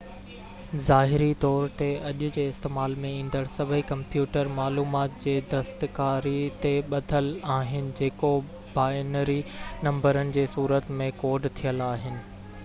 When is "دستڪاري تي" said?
5.53-6.73